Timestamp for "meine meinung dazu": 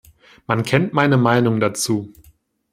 0.93-2.11